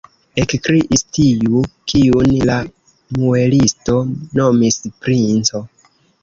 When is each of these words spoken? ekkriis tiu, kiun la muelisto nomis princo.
ekkriis 0.43 1.03
tiu, 1.17 1.61
kiun 1.93 2.33
la 2.51 2.55
muelisto 3.19 3.99
nomis 4.41 4.81
princo. 5.05 5.63